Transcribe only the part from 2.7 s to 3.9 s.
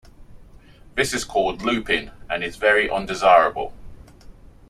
undesirable.